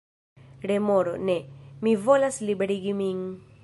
Remoro: 0.71 1.13
"Ne. 1.29 1.37
Mi 1.87 1.95
volas 2.09 2.43
liberigi 2.51 2.99
min!" 3.05 3.27